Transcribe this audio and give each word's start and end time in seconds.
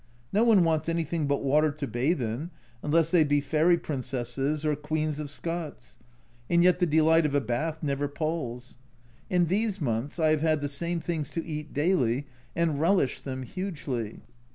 No 0.33 0.43
one 0.43 0.63
wants 0.63 0.89
any 0.89 1.03
thing 1.03 1.27
but 1.27 1.43
water 1.43 1.69
to 1.73 1.85
bathe 1.85 2.23
in, 2.23 2.49
unless 2.81 3.11
they 3.11 3.23
be 3.23 3.39
fairy 3.39 3.77
princesess 3.77 4.65
or 4.65 4.75
Queens 4.75 5.19
of 5.19 5.29
Scots, 5.29 5.99
and 6.49 6.63
yet 6.63 6.79
the 6.79 6.87
delight 6.87 7.23
of 7.23 7.35
A 7.35 7.39
Journal 7.39 7.45
from 7.45 7.55
Japan 7.55 7.67
89 7.67 7.67
a 7.67 7.69
bath 7.75 7.83
never 7.83 8.07
palls: 8.07 8.77
in 9.29 9.45
these 9.45 9.79
months 9.79 10.17
I 10.17 10.29
have 10.29 10.41
had 10.41 10.61
the 10.61 10.67
same 10.69 11.01
things 11.01 11.29
to 11.33 11.45
eat 11.45 11.71
daily 11.71 12.25
and 12.55 12.81
relished 12.81 13.25
them 13.25 13.43
hugely. 13.43 14.21